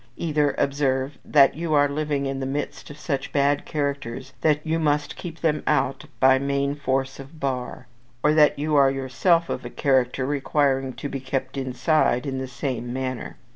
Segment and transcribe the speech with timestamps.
[0.17, 4.79] Either, observe, that you are living in the midst of such bad characters that you
[4.79, 7.85] must keep them out by main force of bar,
[8.23, 12.47] or that you are yourself of a character requiring to be kept inside in the
[12.47, 13.37] same manner.